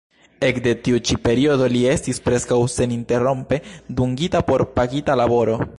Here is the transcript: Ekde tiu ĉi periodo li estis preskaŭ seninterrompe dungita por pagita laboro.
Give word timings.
Ekde 0.45 0.71
tiu 0.85 1.01
ĉi 1.09 1.17
periodo 1.27 1.67
li 1.73 1.81
estis 1.91 2.21
preskaŭ 2.29 2.59
seninterrompe 2.79 3.61
dungita 4.01 4.43
por 4.51 4.65
pagita 4.79 5.23
laboro. 5.25 5.63